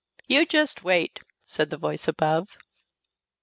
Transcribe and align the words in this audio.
"You 0.27 0.47
jest 0.47 0.83
wait," 0.83 1.19
said 1.45 1.69
the 1.69 1.77
voice 1.77 2.07
above. 2.07 2.57